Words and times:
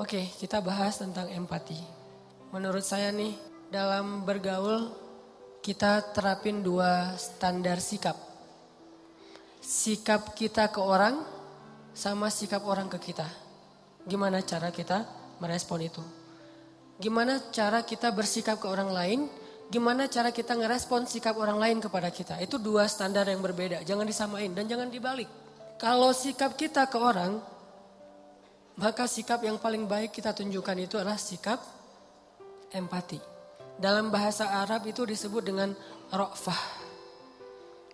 Oke, 0.00 0.32
kita 0.40 0.64
bahas 0.64 0.96
tentang 0.96 1.28
empati. 1.28 1.76
Menurut 2.56 2.80
saya 2.80 3.12
nih, 3.12 3.36
dalam 3.68 4.24
bergaul 4.24 4.88
kita 5.60 6.16
terapin 6.16 6.64
dua 6.64 7.12
standar 7.20 7.84
sikap. 7.84 8.16
Sikap 9.60 10.32
kita 10.32 10.72
ke 10.72 10.80
orang 10.80 11.20
sama 11.92 12.32
sikap 12.32 12.64
orang 12.64 12.88
ke 12.88 13.12
kita. 13.12 13.28
Gimana 14.08 14.40
cara 14.40 14.72
kita 14.72 15.04
merespon 15.36 15.84
itu? 15.84 16.00
Gimana 16.96 17.52
cara 17.52 17.84
kita 17.84 18.08
bersikap 18.08 18.56
ke 18.56 18.72
orang 18.72 18.96
lain? 18.96 19.28
Gimana 19.68 20.08
cara 20.08 20.32
kita 20.32 20.56
ngerespon 20.56 21.04
sikap 21.04 21.36
orang 21.36 21.60
lain 21.60 21.76
kepada 21.76 22.08
kita? 22.08 22.40
Itu 22.40 22.56
dua 22.56 22.88
standar 22.88 23.28
yang 23.28 23.44
berbeda. 23.44 23.84
Jangan 23.84 24.08
disamain 24.08 24.48
dan 24.56 24.64
jangan 24.64 24.88
dibalik. 24.88 25.28
Kalau 25.76 26.16
sikap 26.16 26.56
kita 26.56 26.88
ke 26.88 26.96
orang, 26.96 27.59
maka 28.80 29.04
sikap 29.04 29.44
yang 29.44 29.60
paling 29.60 29.84
baik 29.84 30.08
kita 30.08 30.32
tunjukkan 30.32 30.76
itu 30.80 30.96
adalah 30.96 31.20
sikap 31.20 31.60
empati. 32.72 33.20
Dalam 33.76 34.08
bahasa 34.08 34.48
Arab 34.48 34.88
itu 34.88 35.04
disebut 35.04 35.44
dengan 35.44 35.76
rofah. 36.08 36.60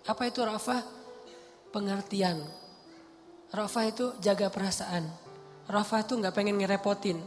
Apa 0.06 0.30
itu 0.30 0.46
rofah? 0.46 0.82
Pengertian. 1.74 2.38
Rofah 3.50 3.84
itu 3.90 4.14
jaga 4.22 4.46
perasaan. 4.46 5.10
Rofah 5.66 6.06
itu 6.06 6.14
nggak 6.22 6.34
pengen 6.34 6.54
ngerepotin. 6.62 7.18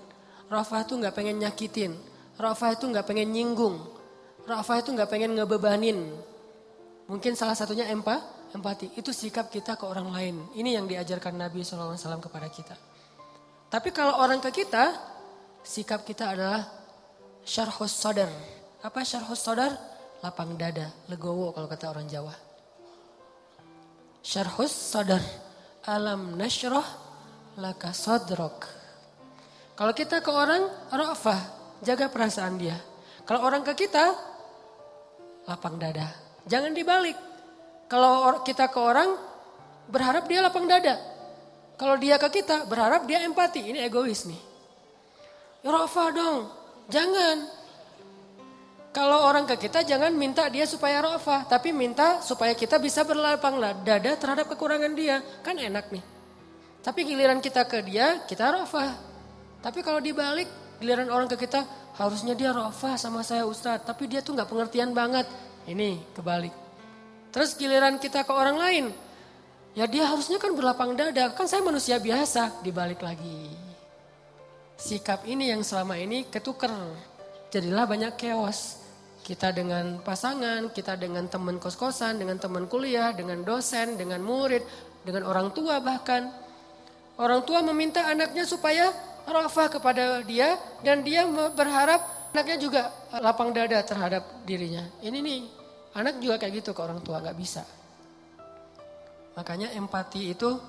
Rofah 0.47 0.87
itu 0.87 0.95
nggak 0.95 1.15
pengen 1.15 1.43
nyakitin. 1.43 1.91
Rofah 2.39 2.79
itu 2.79 2.87
nggak 2.87 3.03
pengen 3.03 3.35
nyinggung. 3.35 3.75
Rofah 4.47 4.79
itu 4.79 4.95
nggak 4.95 5.11
pengen 5.11 5.35
ngebebanin. 5.35 5.99
Mungkin 7.11 7.35
salah 7.35 7.59
satunya 7.59 7.91
empa, 7.91 8.23
empati. 8.55 8.95
Itu 8.95 9.11
sikap 9.11 9.51
kita 9.51 9.75
ke 9.75 9.83
orang 9.83 10.15
lain. 10.15 10.35
Ini 10.55 10.79
yang 10.79 10.87
diajarkan 10.87 11.35
Nabi 11.35 11.67
SAW 11.67 11.99
kepada 12.23 12.47
kita. 12.47 12.98
Tapi 13.69 13.93
kalau 13.93 14.17
orang 14.17 14.41
ke 14.41 14.49
kita, 14.65 14.97
sikap 15.61 16.01
kita 16.01 16.33
adalah 16.33 16.65
syarhus 17.45 17.93
sodar. 17.93 18.29
Apa 18.81 19.05
syarhus 19.05 19.37
sodar? 19.37 19.77
Lapang 20.25 20.57
dada, 20.57 20.89
legowo 21.07 21.53
kalau 21.55 21.69
kata 21.69 21.93
orang 21.93 22.09
Jawa. 22.09 22.33
Syarhus 24.25 24.73
sodar. 24.73 25.21
Alam 25.85 26.35
nasyrah 26.35 26.85
laka 27.61 27.93
sodrok. 27.93 28.67
Kalau 29.77 29.93
kita 29.95 30.19
ke 30.19 30.27
orang, 30.27 30.65
rafah, 30.91 31.39
jaga 31.85 32.11
perasaan 32.11 32.59
dia. 32.59 32.75
Kalau 33.23 33.47
orang 33.47 33.63
ke 33.63 33.85
kita, 33.85 34.11
lapang 35.47 35.79
dada. 35.79 36.09
Jangan 36.49 36.75
dibalik. 36.75 37.15
Kalau 37.87 38.43
kita 38.43 38.67
ke 38.67 38.79
orang, 38.81 39.15
berharap 39.87 40.27
dia 40.27 40.43
lapang 40.43 40.67
dada. 40.67 40.99
Kalau 41.79 41.95
dia 41.95 42.19
ke 42.19 42.27
kita 42.43 42.67
berharap 42.67 43.07
dia 43.07 43.23
empati. 43.23 43.71
Ini 43.71 43.87
egois 43.87 44.27
nih. 44.27 44.41
Ya 45.63 45.71
Rafa 45.71 46.11
dong. 46.11 46.51
Jangan. 46.91 47.47
Kalau 48.91 49.23
orang 49.23 49.47
ke 49.47 49.55
kita 49.69 49.87
jangan 49.87 50.11
minta 50.11 50.51
dia 50.51 50.67
supaya 50.67 50.99
Rafa. 50.99 51.47
Tapi 51.47 51.71
minta 51.71 52.19
supaya 52.19 52.51
kita 52.51 52.75
bisa 52.83 53.07
berlapang 53.07 53.55
dada 53.87 54.11
terhadap 54.19 54.51
kekurangan 54.51 54.91
dia. 54.91 55.23
Kan 55.39 55.55
enak 55.55 55.87
nih. 55.87 56.03
Tapi 56.83 56.99
giliran 57.07 57.39
kita 57.39 57.63
ke 57.63 57.79
dia, 57.79 58.27
kita 58.27 58.51
Rafa. 58.51 58.99
Tapi 59.63 59.79
kalau 59.79 60.03
dibalik, 60.03 60.47
giliran 60.83 61.07
orang 61.11 61.27
ke 61.31 61.47
kita, 61.47 61.63
harusnya 61.95 62.35
dia 62.35 62.51
Rafa 62.51 62.99
sama 62.99 63.23
saya 63.23 63.47
Ustadz. 63.47 63.87
Tapi 63.87 64.03
dia 64.11 64.19
tuh 64.19 64.35
nggak 64.35 64.51
pengertian 64.51 64.91
banget. 64.91 65.27
Ini 65.63 66.11
kebalik. 66.11 66.51
Terus 67.29 67.55
giliran 67.55 68.01
kita 68.01 68.25
ke 68.25 68.33
orang 68.33 68.57
lain, 68.57 68.85
Ya 69.77 69.85
dia 69.85 70.09
harusnya 70.09 70.41
kan 70.41 70.57
berlapang 70.57 70.97
dada, 70.97 71.29
kan 71.33 71.45
saya 71.45 71.61
manusia 71.61 72.01
biasa, 72.01 72.65
dibalik 72.65 73.05
lagi. 73.05 73.53
Sikap 74.79 75.27
ini 75.29 75.51
yang 75.51 75.61
selama 75.61 75.99
ini 75.99 76.25
ketuker, 76.25 76.71
jadilah 77.53 77.85
banyak 77.85 78.15
chaos. 78.17 78.81
Kita 79.19 79.53
dengan 79.53 80.01
pasangan, 80.01 80.73
kita 80.73 80.97
dengan 80.97 81.29
teman 81.29 81.61
kos-kosan, 81.61 82.17
dengan 82.17 82.41
teman 82.41 82.65
kuliah, 82.65 83.13
dengan 83.13 83.45
dosen, 83.45 83.93
dengan 83.93 84.25
murid, 84.25 84.65
dengan 85.05 85.27
orang 85.29 85.53
tua 85.53 85.77
bahkan. 85.83 86.33
Orang 87.19 87.43
tua 87.43 87.59
meminta 87.61 88.07
anaknya 88.09 88.47
supaya 88.47 88.89
rafah 89.27 89.67
kepada 89.69 90.23
dia 90.25 90.57
dan 90.81 91.03
dia 91.05 91.27
berharap 91.53 92.31
anaknya 92.33 92.57
juga 92.57 92.81
lapang 93.21 93.51
dada 93.53 93.83
terhadap 93.83 94.23
dirinya. 94.47 94.87
Ini 95.03 95.19
nih, 95.19 95.39
anak 95.93 96.17
juga 96.23 96.39
kayak 96.41 96.63
gitu 96.63 96.71
ke 96.73 96.81
orang 96.81 97.03
tua, 97.03 97.19
gak 97.21 97.37
bisa. 97.37 97.67
Makanya 99.39 99.71
empati 99.71 100.35
itu 100.35 100.59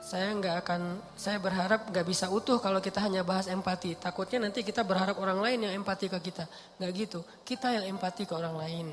saya 0.00 0.32
nggak 0.32 0.64
akan, 0.64 0.80
saya 1.12 1.36
berharap 1.36 1.92
nggak 1.92 2.06
bisa 2.08 2.32
utuh 2.32 2.56
kalau 2.56 2.80
kita 2.80 3.04
hanya 3.04 3.20
bahas 3.20 3.52
empati. 3.52 4.00
Takutnya 4.00 4.48
nanti 4.48 4.64
kita 4.64 4.80
berharap 4.80 5.20
orang 5.20 5.44
lain 5.44 5.68
yang 5.68 5.84
empati 5.84 6.08
ke 6.08 6.16
kita. 6.24 6.48
Nggak 6.80 6.90
gitu, 6.96 7.20
kita 7.44 7.76
yang 7.76 7.84
empati 7.92 8.24
ke 8.24 8.32
orang 8.32 8.56
lain. 8.56 8.86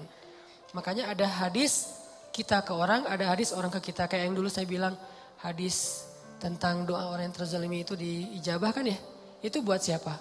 Makanya 0.76 1.16
ada 1.16 1.24
hadis 1.24 1.96
kita 2.36 2.60
ke 2.68 2.76
orang, 2.76 3.08
ada 3.08 3.24
hadis 3.32 3.56
orang 3.56 3.72
ke 3.72 3.94
kita. 3.94 4.12
Kayak 4.12 4.28
yang 4.28 4.36
dulu 4.36 4.52
saya 4.52 4.68
bilang, 4.68 5.00
hadis 5.40 6.04
tentang 6.44 6.84
doa 6.84 7.08
orang 7.08 7.32
yang 7.32 7.36
terzalimi 7.40 7.88
itu 7.88 7.96
diijabah 7.96 8.76
kan 8.76 8.84
ya? 8.84 9.00
Itu 9.40 9.64
buat 9.64 9.80
siapa? 9.80 10.20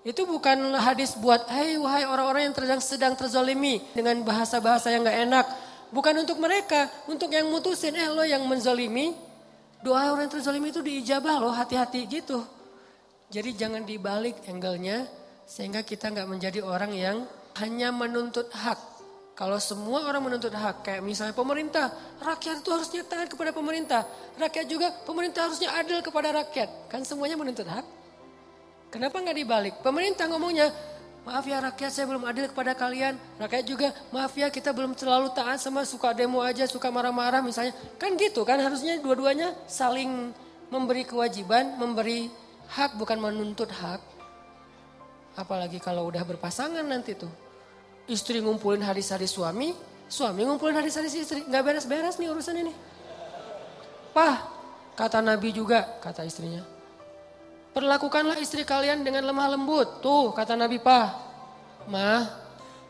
Itu 0.00 0.24
bukan 0.24 0.80
hadis 0.80 1.12
buat, 1.12 1.44
hei 1.52 1.76
wahai 1.76 2.08
orang-orang 2.08 2.48
yang 2.48 2.80
sedang 2.80 3.12
terzalimi 3.12 3.84
dengan 3.92 4.16
bahasa-bahasa 4.24 4.88
yang 4.88 5.04
nggak 5.04 5.20
enak 5.28 5.46
Bukan 5.90 6.14
untuk 6.22 6.38
mereka, 6.38 6.86
untuk 7.10 7.30
yang 7.34 7.50
mutusin. 7.50 7.94
Eh 7.98 8.06
lo 8.06 8.22
yang 8.22 8.46
menzolimi, 8.46 9.10
doa 9.82 10.14
orang 10.14 10.30
yang 10.30 10.34
terzolimi 10.38 10.70
itu 10.70 10.80
diijabah 10.82 11.42
loh, 11.42 11.50
hati-hati 11.50 12.06
gitu. 12.06 12.46
Jadi 13.30 13.54
jangan 13.54 13.82
dibalik 13.82 14.42
angle-nya, 14.46 15.06
sehingga 15.46 15.82
kita 15.82 16.10
nggak 16.14 16.28
menjadi 16.30 16.60
orang 16.62 16.94
yang 16.94 17.26
hanya 17.58 17.90
menuntut 17.90 18.50
hak. 18.54 18.78
Kalau 19.34 19.56
semua 19.56 20.04
orang 20.04 20.20
menuntut 20.20 20.52
hak, 20.52 20.84
kayak 20.84 21.00
misalnya 21.00 21.32
pemerintah, 21.32 21.88
rakyat 22.20 22.60
itu 22.60 22.70
harusnya 22.70 23.02
taat 23.08 23.32
kepada 23.32 23.56
pemerintah. 23.56 24.04
Rakyat 24.36 24.66
juga, 24.68 24.92
pemerintah 25.08 25.48
harusnya 25.48 25.72
adil 25.80 26.04
kepada 26.04 26.28
rakyat. 26.44 26.92
Kan 26.92 27.08
semuanya 27.08 27.40
menuntut 27.40 27.64
hak. 27.64 27.86
Kenapa 28.92 29.16
nggak 29.16 29.38
dibalik? 29.40 29.74
Pemerintah 29.80 30.28
ngomongnya, 30.28 30.68
Maaf 31.20 31.44
ya 31.44 31.60
rakyat 31.60 31.92
saya 31.92 32.08
belum 32.08 32.24
adil 32.24 32.48
kepada 32.48 32.72
kalian. 32.72 33.12
Rakyat 33.36 33.64
juga 33.68 33.92
maaf 34.08 34.32
ya 34.32 34.48
kita 34.48 34.72
belum 34.72 34.96
terlalu 34.96 35.28
taat 35.36 35.60
sama 35.60 35.84
suka 35.84 36.16
demo 36.16 36.40
aja, 36.40 36.64
suka 36.64 36.88
marah-marah 36.88 37.44
misalnya. 37.44 37.76
Kan 38.00 38.16
gitu 38.16 38.40
kan 38.48 38.56
harusnya 38.56 38.96
dua-duanya 39.04 39.52
saling 39.68 40.32
memberi 40.72 41.04
kewajiban, 41.04 41.76
memberi 41.76 42.32
hak 42.72 42.96
bukan 42.96 43.20
menuntut 43.20 43.68
hak. 43.68 44.00
Apalagi 45.36 45.76
kalau 45.76 46.08
udah 46.08 46.24
berpasangan 46.24 46.82
nanti 46.82 47.12
tuh. 47.12 47.30
Istri 48.08 48.40
ngumpulin 48.42 48.82
hari-hari 48.82 49.28
suami, 49.28 49.76
suami 50.08 50.42
ngumpulin 50.48 50.74
hari-hari 50.80 51.06
istri. 51.12 51.44
Gak 51.46 51.62
beres-beres 51.62 52.16
nih 52.16 52.32
urusan 52.32 52.56
ini. 52.64 52.72
Pah, 54.10 54.42
kata 54.98 55.22
Nabi 55.22 55.54
juga, 55.54 56.00
kata 56.02 56.26
istrinya. 56.26 56.79
Perlakukanlah 57.70 58.42
istri 58.42 58.66
kalian 58.66 59.06
dengan 59.06 59.30
lemah 59.30 59.54
lembut. 59.54 60.02
Tuh 60.02 60.34
kata 60.34 60.58
Nabi 60.58 60.82
Pak. 60.82 61.08
Mah, 61.86 62.26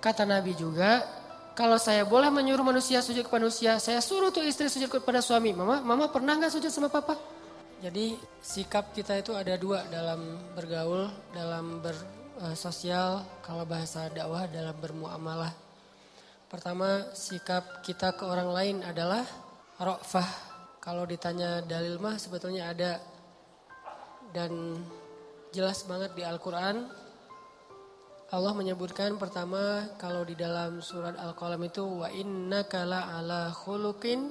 kata 0.00 0.24
Nabi 0.24 0.56
juga, 0.56 1.04
kalau 1.52 1.76
saya 1.76 2.08
boleh 2.08 2.32
menyuruh 2.32 2.64
manusia 2.64 3.04
sujud 3.04 3.28
kepada 3.28 3.44
manusia, 3.44 3.76
saya 3.76 4.00
suruh 4.00 4.32
tuh 4.32 4.40
istri 4.48 4.72
sujud 4.72 4.88
kepada 4.88 5.20
suami. 5.20 5.52
Mama, 5.52 5.84
mama 5.84 6.08
pernah 6.08 6.32
nggak 6.40 6.52
sujud 6.52 6.72
sama 6.72 6.88
papa? 6.88 7.16
Jadi 7.80 8.16
sikap 8.40 8.92
kita 8.96 9.20
itu 9.20 9.32
ada 9.36 9.56
dua 9.60 9.84
dalam 9.88 10.40
bergaul, 10.56 11.08
dalam 11.32 11.80
bersosial, 11.80 13.24
kalau 13.44 13.64
bahasa 13.68 14.08
dakwah 14.12 14.44
dalam 14.48 14.76
bermuamalah. 14.80 15.52
Pertama, 16.48 17.12
sikap 17.12 17.84
kita 17.84 18.16
ke 18.16 18.24
orang 18.24 18.50
lain 18.52 18.76
adalah 18.84 19.24
rofah. 19.80 20.28
Kalau 20.80 21.04
ditanya 21.04 21.60
dalil 21.60 22.00
mah 22.00 22.16
sebetulnya 22.16 22.72
ada 22.72 23.00
dan 24.30 24.78
jelas 25.50 25.82
banget 25.86 26.14
di 26.14 26.22
Al-Quran 26.22 26.86
Allah 28.30 28.54
menyebutkan 28.54 29.18
pertama 29.18 29.90
kalau 29.98 30.22
di 30.22 30.38
dalam 30.38 30.78
surat 30.78 31.18
Al-Qalam 31.18 31.66
itu 31.66 31.82
wa 31.82 32.06
inna 32.14 32.62
kala 32.62 33.18
ala 33.18 33.50
khuluqin. 33.50 34.30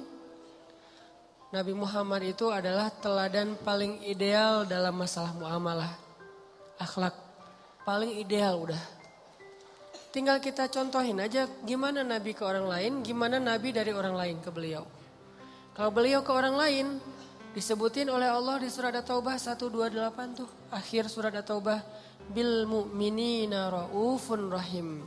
Nabi 1.52 1.76
Muhammad 1.76 2.24
itu 2.24 2.48
adalah 2.48 2.88
teladan 2.88 3.60
paling 3.60 4.00
ideal 4.08 4.64
dalam 4.64 4.96
masalah 4.96 5.36
muamalah 5.36 5.92
akhlak. 6.80 7.12
Paling 7.84 8.24
ideal 8.24 8.64
udah. 8.64 8.80
Tinggal 10.16 10.40
kita 10.40 10.72
contohin 10.72 11.20
aja 11.20 11.44
gimana 11.68 12.00
Nabi 12.00 12.32
ke 12.32 12.40
orang 12.40 12.72
lain 12.72 13.04
gimana 13.04 13.36
Nabi 13.36 13.68
dari 13.68 13.92
orang 13.92 14.16
lain 14.16 14.36
ke 14.40 14.48
beliau. 14.48 14.88
Kalau 15.76 15.92
beliau 15.92 16.24
ke 16.24 16.32
orang 16.32 16.56
lain 16.56 16.86
Disebutin 17.50 18.06
oleh 18.10 18.30
Allah 18.30 18.62
di 18.62 18.70
surat 18.70 18.94
At-Taubah 18.94 19.34
128 19.34 20.38
tuh. 20.38 20.48
Akhir 20.70 21.10
surat 21.10 21.34
At-Taubah. 21.34 21.82
Bil 22.30 22.68
mu'minina 22.68 23.70
ra'ufun 23.70 24.50
rahim. 24.54 25.02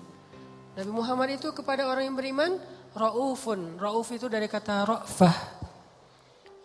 Nabi 0.76 0.92
Muhammad 0.92 1.40
itu 1.40 1.56
kepada 1.56 1.88
orang 1.88 2.12
yang 2.12 2.18
beriman 2.20 2.52
ra'ufun. 2.92 3.80
Ra'uf 3.80 4.12
itu 4.12 4.28
dari 4.28 4.52
kata 4.52 4.84
ra'fah. 4.84 5.38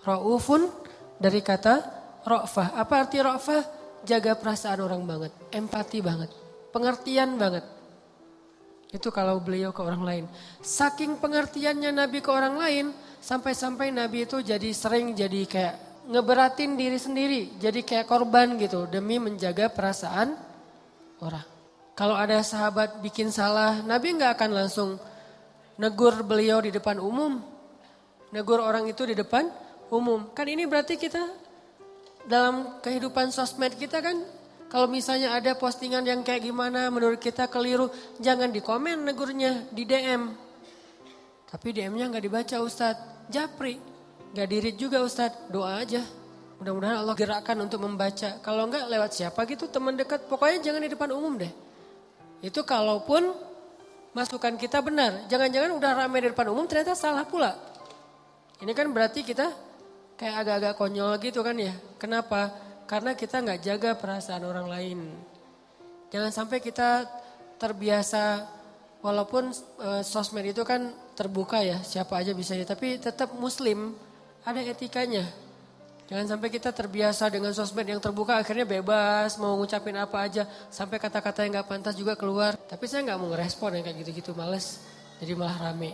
Ra'ufun 0.02 0.66
dari 1.22 1.38
kata 1.44 1.74
ra'fah. 2.26 2.74
Apa 2.74 2.94
arti 3.06 3.22
ra'fah? 3.22 3.78
jaga 4.06 4.38
perasaan 4.38 4.78
orang 4.84 5.02
banget, 5.06 5.32
empati 5.50 5.98
banget, 6.04 6.30
pengertian 6.70 7.34
banget. 7.40 7.64
Itu 8.88 9.12
kalau 9.12 9.36
beliau 9.36 9.68
ke 9.68 9.84
orang 9.84 10.02
lain. 10.02 10.24
Saking 10.64 11.20
pengertiannya 11.20 11.92
Nabi 11.92 12.24
ke 12.24 12.30
orang 12.32 12.56
lain, 12.56 12.86
sampai-sampai 13.20 13.92
Nabi 13.92 14.24
itu 14.24 14.40
jadi 14.40 14.70
sering 14.72 15.12
jadi 15.12 15.44
kayak 15.44 15.74
ngeberatin 16.08 16.72
diri 16.72 16.96
sendiri, 16.96 17.40
jadi 17.60 17.84
kayak 17.84 18.08
korban 18.08 18.56
gitu 18.56 18.88
demi 18.88 19.20
menjaga 19.20 19.68
perasaan 19.68 20.32
orang. 21.20 21.44
Kalau 21.92 22.16
ada 22.16 22.40
sahabat 22.40 23.04
bikin 23.04 23.28
salah, 23.28 23.84
Nabi 23.84 24.16
nggak 24.16 24.40
akan 24.40 24.50
langsung 24.56 24.90
negur 25.76 26.24
beliau 26.24 26.64
di 26.64 26.72
depan 26.72 26.96
umum, 26.96 27.44
negur 28.32 28.64
orang 28.64 28.88
itu 28.88 29.04
di 29.04 29.12
depan 29.12 29.52
umum. 29.92 30.32
Kan 30.32 30.48
ini 30.48 30.64
berarti 30.64 30.96
kita 30.96 31.20
dalam 32.24 32.80
kehidupan 32.80 33.28
sosmed 33.28 33.76
kita 33.76 34.00
kan 34.00 34.16
kalau 34.68 34.84
misalnya 34.84 35.32
ada 35.32 35.56
postingan 35.56 36.04
yang 36.04 36.20
kayak 36.20 36.44
gimana 36.44 36.92
menurut 36.92 37.16
kita 37.16 37.48
keliru, 37.48 37.88
jangan 38.20 38.52
di 38.52 38.60
komen 38.60 39.00
negurnya, 39.00 39.64
di 39.72 39.88
DM. 39.88 40.28
Tapi 41.48 41.68
DM-nya 41.72 42.12
nggak 42.12 42.24
dibaca 42.28 42.56
Ustadz, 42.60 43.32
japri. 43.32 43.80
Nggak 44.36 44.48
dirit 44.52 44.76
juga 44.76 45.00
Ustadz, 45.00 45.48
doa 45.48 45.80
aja. 45.80 46.04
Mudah-mudahan 46.60 47.00
Allah 47.00 47.16
gerakkan 47.16 47.56
untuk 47.64 47.80
membaca. 47.80 48.36
Kalau 48.44 48.68
nggak 48.68 48.92
lewat 48.92 49.10
siapa 49.16 49.48
gitu, 49.48 49.72
teman 49.72 49.96
dekat. 49.96 50.28
Pokoknya 50.28 50.60
jangan 50.60 50.84
di 50.84 50.90
depan 50.92 51.08
umum 51.16 51.40
deh. 51.40 51.52
Itu 52.44 52.60
kalaupun 52.68 53.32
masukan 54.12 54.60
kita 54.60 54.84
benar. 54.84 55.24
Jangan-jangan 55.32 55.80
udah 55.80 55.90
ramai 56.04 56.28
di 56.28 56.28
depan 56.28 56.52
umum 56.52 56.68
ternyata 56.68 56.92
salah 56.92 57.24
pula. 57.24 57.56
Ini 58.60 58.76
kan 58.76 58.92
berarti 58.92 59.24
kita 59.24 59.48
kayak 60.20 60.34
agak-agak 60.44 60.74
konyol 60.76 61.16
gitu 61.24 61.40
kan 61.40 61.56
ya. 61.56 61.72
Kenapa? 61.96 62.67
Karena 62.88 63.12
kita 63.12 63.44
nggak 63.44 63.60
jaga 63.60 63.90
perasaan 64.00 64.48
orang 64.48 64.66
lain. 64.66 64.98
Jangan 66.08 66.32
sampai 66.32 66.64
kita 66.64 67.04
terbiasa 67.60 68.48
walaupun 69.04 69.52
e, 69.52 70.00
sosmed 70.00 70.48
itu 70.48 70.64
kan 70.64 70.88
terbuka 71.12 71.60
ya, 71.60 71.84
siapa 71.84 72.16
aja 72.16 72.32
bisa 72.32 72.56
ya, 72.56 72.64
tapi 72.64 72.96
tetap 72.96 73.36
muslim 73.36 73.92
ada 74.40 74.64
etikanya. 74.64 75.28
Jangan 76.08 76.24
sampai 76.24 76.48
kita 76.48 76.72
terbiasa 76.72 77.28
dengan 77.28 77.52
sosmed 77.52 77.84
yang 77.84 78.00
terbuka 78.00 78.40
akhirnya 78.40 78.64
bebas 78.64 79.36
mau 79.36 79.60
ngucapin 79.60 79.92
apa 80.00 80.24
aja 80.24 80.48
sampai 80.72 80.96
kata-kata 80.96 81.44
yang 81.44 81.60
nggak 81.60 81.68
pantas 81.68 81.92
juga 81.92 82.16
keluar. 82.16 82.56
Tapi 82.56 82.88
saya 82.88 83.04
nggak 83.04 83.18
mau 83.20 83.28
ngerespon 83.36 83.76
yang 83.76 83.84
kayak 83.84 84.00
gitu-gitu 84.00 84.32
males. 84.32 84.80
Jadi 85.20 85.36
malah 85.36 85.68
rame. 85.68 85.92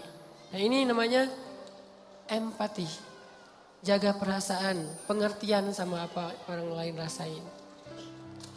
Nah 0.54 0.60
ini 0.62 0.86
namanya 0.86 1.26
empati 2.30 3.13
jaga 3.84 4.16
perasaan, 4.16 4.88
pengertian 5.04 5.68
sama 5.76 6.08
apa 6.08 6.32
orang 6.48 6.72
lain 6.72 6.94
rasain. 6.96 7.44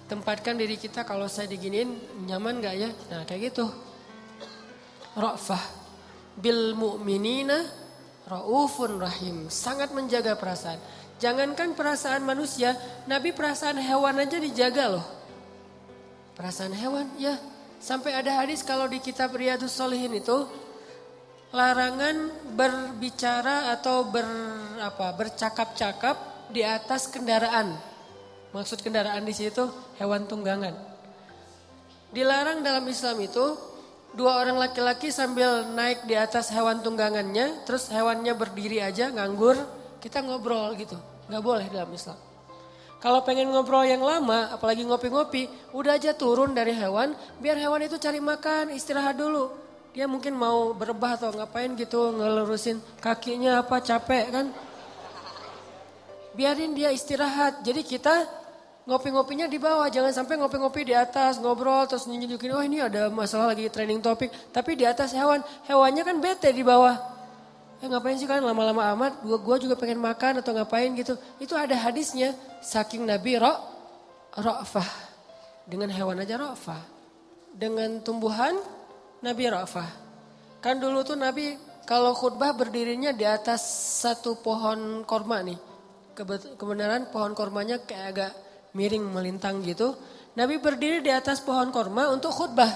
Tempatkan 0.08 0.56
diri 0.56 0.80
kita 0.80 1.04
kalau 1.04 1.28
saya 1.28 1.52
diginin 1.52 2.00
nyaman 2.24 2.64
gak 2.64 2.76
ya? 2.80 2.90
Nah 3.12 3.28
kayak 3.28 3.52
gitu. 3.52 3.68
Ra'fah 5.20 5.60
bil 6.40 6.72
mu'minina 6.80 7.60
ra'ufun 8.32 8.96
rahim. 9.04 9.52
Sangat 9.52 9.92
menjaga 9.92 10.40
perasaan. 10.40 10.80
Jangankan 11.20 11.76
perasaan 11.76 12.24
manusia, 12.24 12.78
Nabi 13.10 13.36
perasaan 13.36 13.84
hewan 13.84 14.22
aja 14.22 14.40
dijaga 14.40 14.96
loh. 14.96 15.06
Perasaan 16.40 16.72
hewan 16.72 17.10
ya. 17.20 17.36
Sampai 17.84 18.16
ada 18.16 18.32
hadis 18.42 18.64
kalau 18.64 18.88
di 18.88 19.04
kitab 19.04 19.36
Riyadus 19.36 19.76
Solihin 19.76 20.14
itu 20.14 20.48
larangan 21.58 22.30
berbicara 22.54 23.74
atau 23.74 24.06
ber 24.14 24.30
apa 24.78 25.10
bercakap-cakap 25.18 26.46
di 26.54 26.62
atas 26.62 27.10
kendaraan. 27.10 27.74
Maksud 28.54 28.86
kendaraan 28.86 29.26
di 29.26 29.34
situ 29.34 29.66
hewan 29.98 30.30
tunggangan. 30.30 30.78
Dilarang 32.14 32.62
dalam 32.62 32.86
Islam 32.86 33.18
itu 33.26 33.58
dua 34.14 34.38
orang 34.38 34.62
laki-laki 34.62 35.10
sambil 35.10 35.66
naik 35.74 36.06
di 36.06 36.14
atas 36.14 36.54
hewan 36.54 36.86
tunggangannya, 36.86 37.66
terus 37.66 37.90
hewannya 37.90 38.38
berdiri 38.38 38.78
aja 38.80 39.10
nganggur, 39.10 39.58
kita 39.98 40.22
ngobrol 40.22 40.78
gitu. 40.78 40.96
Nggak 41.26 41.44
boleh 41.44 41.68
dalam 41.74 41.90
Islam. 41.90 42.16
Kalau 43.02 43.22
pengen 43.26 43.50
ngobrol 43.50 43.86
yang 43.86 44.02
lama, 44.02 44.54
apalagi 44.54 44.82
ngopi-ngopi, 44.86 45.74
udah 45.74 46.02
aja 46.02 46.18
turun 46.18 46.54
dari 46.54 46.74
hewan, 46.74 47.14
biar 47.38 47.58
hewan 47.60 47.86
itu 47.86 47.98
cari 48.02 48.18
makan, 48.18 48.74
istirahat 48.74 49.18
dulu 49.18 49.67
dia 49.98 50.06
mungkin 50.06 50.38
mau 50.38 50.78
berebah 50.78 51.18
atau 51.18 51.34
ngapain 51.34 51.74
gitu 51.74 52.14
ngelurusin 52.14 52.78
kakinya 53.02 53.66
apa 53.66 53.82
capek 53.82 54.30
kan. 54.30 54.46
Biarin 56.38 56.78
dia 56.78 56.94
istirahat. 56.94 57.66
Jadi 57.66 57.82
kita 57.82 58.30
ngopi-ngopinya 58.86 59.50
di 59.50 59.58
bawah. 59.58 59.90
Jangan 59.90 60.14
sampai 60.14 60.38
ngopi-ngopi 60.38 60.86
di 60.86 60.94
atas 60.94 61.42
ngobrol 61.42 61.90
terus 61.90 62.06
nunjukin 62.06 62.54
oh 62.54 62.62
ini 62.62 62.78
ada 62.78 63.10
masalah 63.10 63.58
lagi 63.58 63.74
training 63.74 63.98
topik. 63.98 64.30
Tapi 64.54 64.78
di 64.78 64.86
atas 64.86 65.18
hewan. 65.18 65.42
Hewannya 65.66 66.06
kan 66.06 66.22
bete 66.22 66.54
di 66.54 66.62
bawah. 66.62 66.94
Eh 67.82 67.90
ngapain 67.90 68.22
sih 68.22 68.30
kan 68.30 68.38
lama-lama 68.46 68.94
amat. 68.94 69.26
Gua, 69.26 69.42
gua 69.42 69.58
juga 69.58 69.74
pengen 69.74 69.98
makan 69.98 70.46
atau 70.46 70.54
ngapain 70.54 70.94
gitu. 70.94 71.18
Itu 71.42 71.58
ada 71.58 71.74
hadisnya. 71.74 72.38
Saking 72.62 73.02
Nabi 73.02 73.42
ro, 73.42 73.50
ro'fah. 74.38 75.10
Dengan 75.66 75.90
hewan 75.90 76.22
aja 76.22 76.38
ro'fah. 76.38 76.86
Dengan 77.50 77.98
tumbuhan 78.06 78.77
Nabi 79.28 79.44
Rafah. 79.52 79.90
Kan 80.64 80.80
dulu 80.80 81.04
tuh 81.04 81.20
Nabi 81.20 81.60
kalau 81.84 82.16
khutbah 82.16 82.56
berdirinya 82.56 83.12
di 83.12 83.28
atas 83.28 83.60
satu 84.00 84.40
pohon 84.40 85.04
korma 85.04 85.44
nih. 85.44 85.60
Kebenaran 86.56 87.12
pohon 87.12 87.36
kormanya 87.36 87.84
kayak 87.84 88.06
agak 88.16 88.32
miring 88.72 89.04
melintang 89.04 89.60
gitu. 89.68 90.00
Nabi 90.40 90.64
berdiri 90.64 91.04
di 91.04 91.12
atas 91.12 91.44
pohon 91.44 91.76
korma 91.76 92.08
untuk 92.08 92.32
khutbah. 92.32 92.72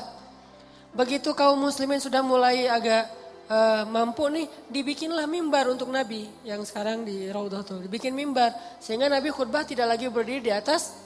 Begitu 0.92 1.32
kaum 1.32 1.56
muslimin 1.56 2.04
sudah 2.04 2.20
mulai 2.20 2.68
agak 2.68 3.08
uh, 3.48 3.88
mampu 3.88 4.28
nih, 4.28 4.52
dibikinlah 4.68 5.24
mimbar 5.32 5.72
untuk 5.72 5.88
Nabi 5.88 6.28
yang 6.44 6.68
sekarang 6.68 7.08
di 7.08 7.32
Raudhah 7.32 7.64
tuh. 7.64 7.80
Dibikin 7.80 8.12
mimbar 8.12 8.52
sehingga 8.84 9.08
Nabi 9.08 9.32
khutbah 9.32 9.64
tidak 9.64 9.96
lagi 9.96 10.12
berdiri 10.12 10.52
di 10.52 10.52
atas 10.52 11.00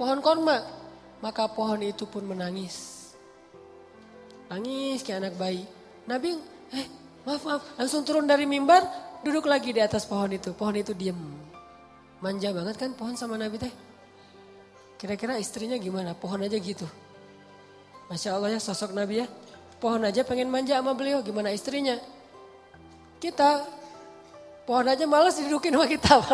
pohon 0.00 0.24
korma. 0.24 0.64
Maka 1.20 1.44
pohon 1.52 1.84
itu 1.84 2.08
pun 2.08 2.24
menangis. 2.24 3.01
Nangis 4.52 5.00
kayak 5.00 5.18
anak 5.24 5.34
bayi. 5.40 5.64
Nabi, 6.04 6.36
eh 6.76 6.86
maaf 7.24 7.40
maaf, 7.40 7.62
langsung 7.80 8.04
turun 8.04 8.28
dari 8.28 8.44
mimbar, 8.44 8.84
duduk 9.24 9.48
lagi 9.48 9.72
di 9.72 9.80
atas 9.80 10.04
pohon 10.04 10.28
itu. 10.28 10.52
Pohon 10.52 10.76
itu 10.76 10.92
diem. 10.92 11.16
Manja 12.20 12.52
banget 12.52 12.76
kan 12.76 12.92
pohon 12.92 13.16
sama 13.16 13.40
Nabi 13.40 13.56
teh. 13.56 13.72
Kira-kira 15.00 15.40
istrinya 15.40 15.80
gimana? 15.80 16.12
Pohon 16.12 16.44
aja 16.44 16.60
gitu. 16.60 16.84
Masya 18.12 18.36
Allah 18.36 18.52
ya 18.52 18.60
sosok 18.60 18.92
Nabi 18.92 19.24
ya. 19.24 19.26
Pohon 19.80 20.04
aja 20.04 20.20
pengen 20.20 20.52
manja 20.52 20.76
sama 20.76 20.92
beliau, 20.92 21.24
gimana 21.24 21.48
istrinya? 21.48 21.96
Kita, 23.18 23.64
pohon 24.68 24.84
aja 24.84 25.08
males 25.08 25.40
didudukin 25.40 25.72
sama 25.72 25.88
kita. 25.88 26.14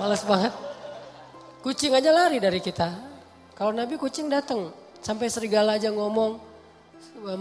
Males 0.00 0.22
banget. 0.24 0.52
Kucing 1.60 1.92
aja 1.92 2.10
lari 2.10 2.40
dari 2.40 2.64
kita. 2.64 2.88
Kalau 3.52 3.76
Nabi 3.76 4.00
kucing 4.00 4.32
datang. 4.32 4.81
Sampai 5.02 5.28
serigala 5.28 5.76
aja 5.76 5.90
ngomong 5.90 6.38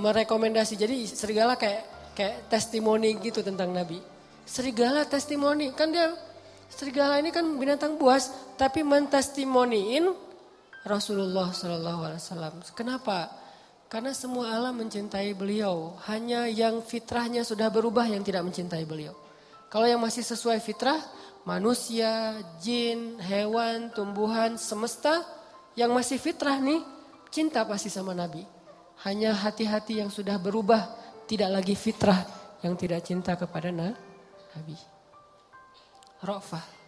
merekomendasi. 0.02 0.76
Jadi 0.76 1.06
serigala 1.08 1.56
kayak 1.56 2.14
kayak 2.18 2.52
testimoni 2.52 3.16
gitu 3.22 3.40
tentang 3.46 3.72
Nabi. 3.72 4.02
Serigala 4.44 5.08
testimoni 5.08 5.72
kan 5.72 5.94
dia 5.94 6.12
serigala 6.68 7.22
ini 7.22 7.30
kan 7.30 7.46
binatang 7.56 7.96
buas 7.96 8.34
tapi 8.58 8.84
mentestimoniin 8.84 10.12
Rasulullah 10.82 11.54
Shallallahu 11.54 12.02
Alaihi 12.10 12.22
Wasallam. 12.22 12.54
Kenapa? 12.74 13.30
Karena 13.92 14.16
semua 14.16 14.56
alam 14.56 14.82
mencintai 14.82 15.36
beliau. 15.38 16.00
Hanya 16.10 16.48
yang 16.50 16.82
fitrahnya 16.82 17.46
sudah 17.46 17.70
berubah 17.70 18.08
yang 18.08 18.24
tidak 18.26 18.48
mencintai 18.48 18.88
beliau. 18.88 19.14
Kalau 19.68 19.86
yang 19.86 20.02
masih 20.02 20.24
sesuai 20.26 20.64
fitrah, 20.64 21.00
manusia, 21.44 22.40
jin, 22.64 23.20
hewan, 23.20 23.92
tumbuhan, 23.94 24.56
semesta, 24.56 25.22
yang 25.76 25.92
masih 25.92 26.18
fitrah 26.20 26.60
nih, 26.60 26.82
cinta 27.32 27.64
pasti 27.66 27.88
sama 27.88 28.12
Nabi. 28.12 28.44
Hanya 29.02 29.34
hati-hati 29.34 29.98
yang 29.98 30.14
sudah 30.14 30.38
berubah, 30.38 30.94
tidak 31.26 31.50
lagi 31.50 31.74
fitrah 31.74 32.22
yang 32.62 32.78
tidak 32.78 33.02
cinta 33.02 33.34
kepada 33.34 33.74
Nabi. 33.74 34.78
Rofah. 36.22 36.81